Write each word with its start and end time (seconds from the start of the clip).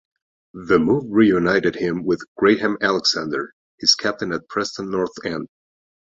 The 0.55 0.79
move 0.79 1.03
reunited 1.09 1.75
him 1.75 2.03
with 2.03 2.23
Graham 2.35 2.75
Alexander, 2.81 3.53
his 3.77 3.93
captain 3.93 4.33
at 4.33 4.49
Preston 4.49 4.89
North 4.89 5.11
End. 5.23 5.47